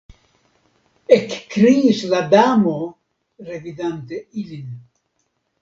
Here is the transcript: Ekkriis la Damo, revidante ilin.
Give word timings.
Ekkriis 1.17 2.01
la 2.13 2.21
Damo, 2.33 2.73
revidante 3.51 4.27
ilin. 4.45 4.69